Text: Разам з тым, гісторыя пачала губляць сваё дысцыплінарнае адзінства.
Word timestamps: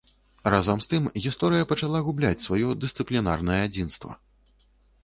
Разам 0.53 0.79
з 0.85 0.89
тым, 0.93 1.03
гісторыя 1.25 1.67
пачала 1.73 2.01
губляць 2.09 2.45
сваё 2.49 2.73
дысцыплінарнае 2.87 3.61
адзінства. 3.69 4.11